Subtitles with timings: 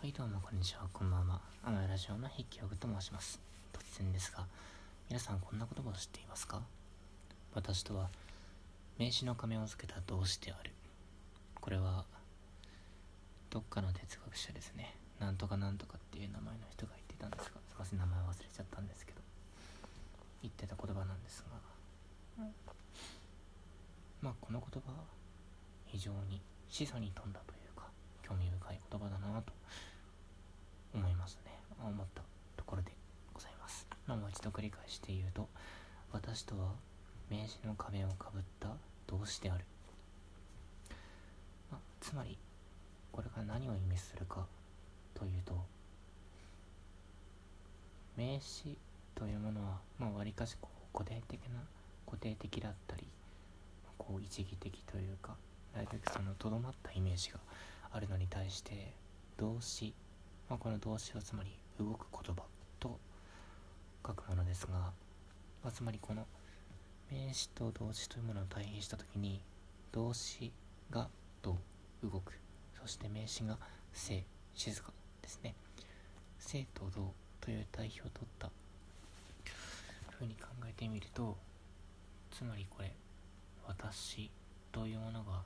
[0.00, 0.88] はいどうもこんにちは。
[0.94, 1.42] こんばんは。
[1.62, 3.38] アマラジオの筆記オグと申します。
[3.70, 4.46] 突然ですが
[5.10, 6.62] 皆さんこんな言葉を知っていますか？
[7.52, 8.08] 私とは
[8.96, 10.70] 名詞の仮面を付けた動詞である。
[11.60, 12.06] これは
[13.50, 14.96] どっかの哲学者ですね。
[15.20, 19.20] なんとかなんとかっていう名前の人が言ってたんですがすいません名前忘れちゃったんですけど
[20.40, 21.44] 言ってた言葉なんです
[22.38, 22.46] が、
[24.22, 25.04] まあこの言葉は
[25.84, 26.40] 非常に
[26.70, 27.84] 示唆に富んだというか
[28.26, 29.52] 興味深い言葉だなと
[31.88, 32.22] 思った
[32.56, 32.92] ところで
[33.32, 35.48] ございます、まあ、もう一度繰り返して言うと
[36.12, 36.72] 私とは
[37.30, 38.68] 名刺の壁をかぶった
[39.06, 39.64] 動詞である、
[41.70, 42.36] まあ、つまり
[43.12, 44.46] これが何を意味するか
[45.14, 45.54] というと
[48.16, 48.76] 名詞
[49.14, 51.60] というものはまあ割かしこう固定的な
[52.06, 53.06] 固定的だったり
[53.96, 55.36] こう一義的というか
[55.74, 57.38] なるべくそのとどまったイメージが
[57.92, 58.92] あるのに対して
[59.38, 59.94] 動詞
[60.50, 61.50] まあ、この動詞はつまり
[61.82, 62.42] 動く言葉
[62.78, 62.98] と
[64.06, 64.92] 書くものですが、ま
[65.66, 66.26] あ、つまりこの
[67.10, 69.40] 名詞と動詞というものを対比した時に
[69.92, 70.52] 動詞
[70.90, 71.08] が
[71.42, 71.56] 動
[72.02, 72.32] 動く
[72.80, 73.58] そして名詞が
[73.92, 74.24] 静
[74.54, 75.54] 静かですね。
[76.38, 78.50] 静と動という対比を取った。
[80.20, 81.36] ふうに考えてみると
[82.30, 82.92] つまりこれ
[83.66, 84.30] 私
[84.70, 85.42] というものが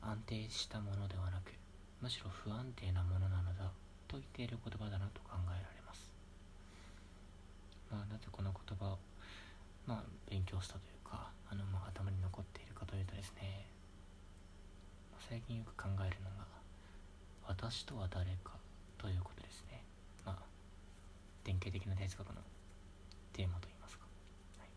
[0.00, 1.52] 安定したものではなく
[2.00, 3.70] むしろ不安定なものなのだ。
[4.16, 6.08] と言っている言葉だなと考えられます。
[7.92, 8.98] まあ、なぜこの言葉を、
[9.86, 13.66] まあ、勉強したというか、あの、まあ、頭に残っているかというとですね、
[15.28, 16.48] 最近よく考えるのが、
[17.46, 18.56] 私とは誰か
[18.96, 19.84] ということですね。
[20.24, 20.36] まあ、
[21.44, 22.40] 典型的な哲学の
[23.34, 24.06] テーマといいますか。
[24.60, 24.68] はい、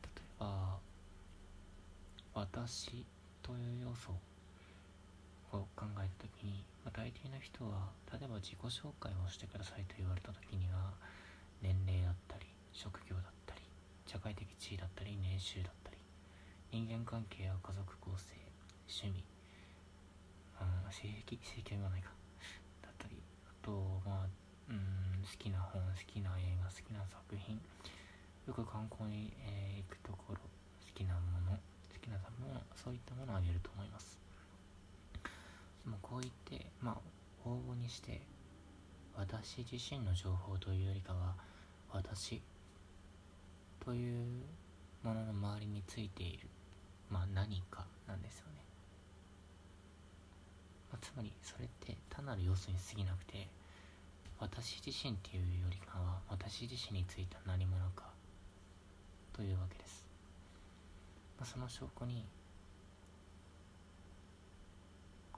[0.00, 0.78] 例えば、
[2.32, 3.04] 私
[3.42, 4.16] という要素
[5.56, 10.96] を考えた時に、まあ、大抵の人は例えば自己紹介をしてくださいと言われた時には
[11.60, 13.62] 年齢だったり職業だったり
[14.06, 15.98] 社会的地位だったり年収だったり
[16.72, 18.32] 人間関係や家族構成
[18.88, 19.24] 趣味、
[20.60, 22.10] うん、性癖性癖は言わないか
[22.82, 27.60] だったりあとまあうん好きな本好きな映画好きな作品
[28.48, 30.48] よく観光に、えー、行くところ好
[30.94, 34.21] きなもの好きな食べ物そういったものをあげると思います。
[35.86, 38.20] もうこう言ってまあ応募にして
[39.16, 41.34] 私自身の情報というよりかは
[41.92, 42.40] 私
[43.84, 44.24] という
[45.02, 46.48] ものの周りについている
[47.10, 48.62] まあ何かなんですよね、
[50.92, 53.48] まあ、つまりそれって単なる要素に過ぎなくて
[54.38, 58.04] 私自身っていうよりかは私自身についた何者か
[59.32, 60.04] というわけです、
[61.38, 62.24] まあ、その証拠に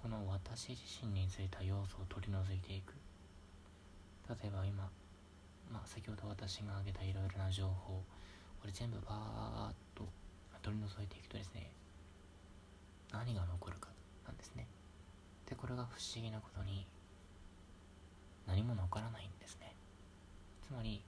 [0.00, 2.94] この私自身についた要素を取り除いていく。
[4.28, 4.88] 例えば今、
[5.72, 8.02] まあ、先ほど私が挙げたいろいろな情報
[8.60, 10.04] これ全部バーッと
[10.62, 11.70] 取り除いていくとですね
[13.10, 13.88] 何が残るか
[14.26, 14.66] なんですね。
[15.48, 16.86] でこれが不思議なことに
[18.46, 19.72] 何も残らないんですね。
[20.66, 21.02] つまり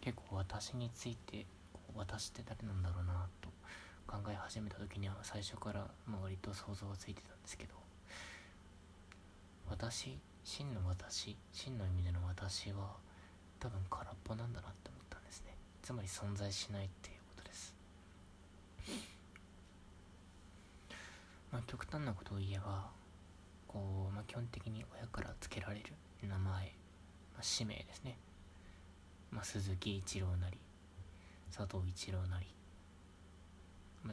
[0.00, 1.44] 結構私について
[1.96, 3.48] 私って誰なんだろうなと
[4.46, 7.74] 始めた時には最初からまあ割と想像はついてたんですけど
[9.68, 12.94] 私真の私真の意味での私は
[13.58, 15.56] 多分空っぽなんだなって思ったんですね。
[15.82, 17.74] つまり存在しないっていうことです。
[21.50, 22.90] まあ極端なことを言えば
[23.66, 25.92] こう、まあ、基本的に親から付けられる
[26.22, 26.60] 名前、ま
[27.40, 28.16] あ、氏名ですね、
[29.32, 30.56] まあ、鈴木一郎なり
[31.52, 32.46] 佐藤一郎なり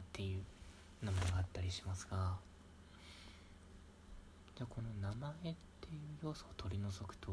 [0.00, 0.42] っていう
[1.02, 2.36] 名前があったりしますが
[4.56, 7.32] じゃあこの名前っていう要素を取り除くと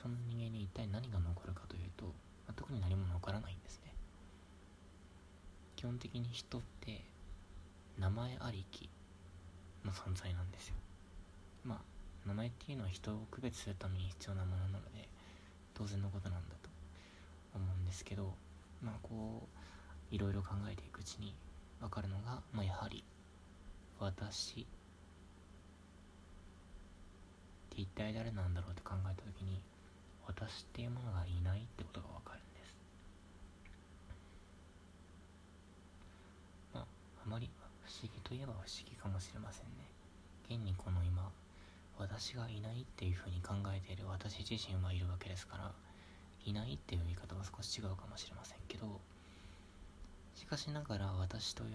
[0.00, 2.12] その人間に一体何が残るかというと、ま
[2.50, 3.92] あ、特に何も残らないんですね。
[5.74, 7.00] 基本的に人って
[7.98, 8.88] 名前ありき
[9.84, 10.74] の存在なんですよ。
[11.64, 11.78] まあ
[12.28, 15.08] 名前っていうのは人を区別するために必要なものなので
[15.74, 16.68] 当然のことなんだと
[17.54, 18.34] 思うんですけど
[18.82, 19.58] まあこう
[20.10, 21.34] いろいろ考えていくうちに
[21.80, 23.04] 分かるのが、まあ、やはり
[23.98, 24.64] 私っ
[27.70, 29.60] て一体誰なんだろうと考えた時に
[30.26, 32.76] 私っていうものがいないってことが分かるんです。
[36.74, 37.50] まああまり
[37.84, 39.86] 不思議といえば不思議かもしれませんね。
[40.48, 41.30] 現にこの今
[41.98, 45.72] 私がいないっていうふうに考えている私自身はいるわけですから
[46.44, 49.00] いないっていう言い方は少し違うかもしれませんけど
[50.36, 51.70] しかしながら私という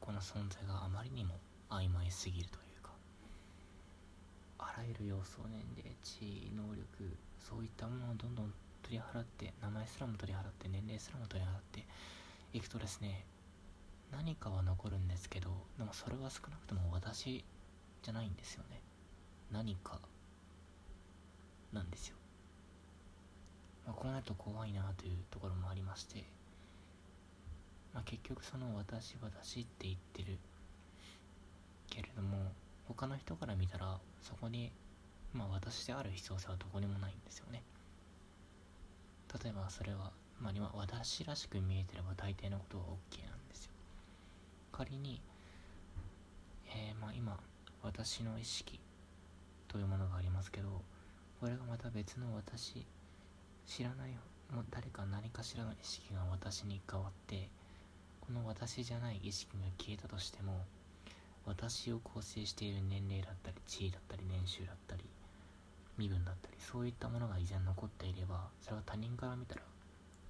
[0.00, 1.34] この存在があまりにも
[1.68, 2.92] 曖昧すぎるというか
[4.58, 6.86] あらゆる要素年齢地位能力
[7.38, 8.54] そういったものをどんどん
[8.84, 11.84] 取り払って名前すらも取り払って年齢すらも取り払って
[12.56, 13.26] いくとですね
[14.12, 17.44] 何かは残るんですけどでもそれは少なくとも私
[18.02, 18.80] じゃないんですよね。
[19.52, 19.98] 何か
[21.72, 22.16] なんですよ、
[23.86, 26.24] まあ、こうなると怖いなというところもありまして
[27.94, 30.38] まあ、結局その私私って言ってる
[31.88, 32.52] けれども
[32.86, 34.70] 他の人から見たらそこに
[35.32, 37.62] まあ私である必要性はどこにもないんですよね。
[39.42, 43.72] 例えばそれはまあ今私らしく見えてれば大抵のことは OK なんですよ。
[44.72, 45.20] 仮に
[46.70, 47.36] えー、まあ今
[47.82, 48.78] 私の意識
[49.66, 50.82] というものがありますけど
[51.40, 52.84] これがまた別の私
[53.66, 54.10] 知らない
[54.52, 57.50] もう誰か何かしらの意識が私に変わって
[58.28, 60.66] この私じゃない意識が消えたとしても
[61.46, 65.04] 私を構成している年齢だったり地位だったり年収だったり
[65.96, 69.62] 身分だったりそういったものが依然残っていればそれは他人から見たら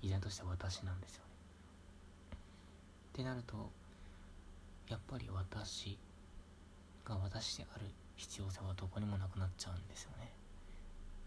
[0.00, 2.39] 依然として私なんですよね。
[2.39, 3.69] ってなると
[4.89, 5.99] やっぱり私
[7.05, 10.31] が私である必要性はどこにもなくなっちゃうんですよね。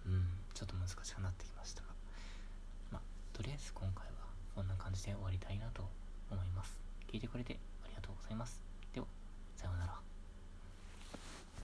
[0.06, 0.24] うん
[0.54, 1.88] ちょっと難しくなってきましたが。
[2.92, 3.02] まあ
[3.36, 5.84] とりあえず今回はこんな感じで終わりたいなと
[7.12, 8.71] 聞いてくれてありがとうございます。